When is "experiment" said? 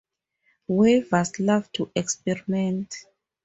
1.95-3.05